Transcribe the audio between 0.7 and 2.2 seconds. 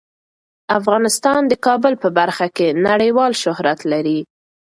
افغانستان د کابل په